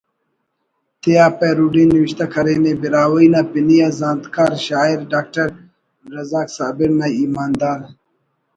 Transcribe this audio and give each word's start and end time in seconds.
تیا 1.01 1.25
پیروڈی 1.37 1.83
نوشتہ 1.93 2.25
کرینے 2.33 2.73
براہوئی 2.81 3.27
نا 3.33 3.41
پنی 3.51 3.77
آ 3.85 3.87
زانتکار 3.99 4.53
شاعر 4.67 4.99
ڈاکٹر 5.11 5.47
رزاق 6.13 6.47
صابر 6.57 6.89
نا 6.99 7.07
ایماندار 7.19 7.79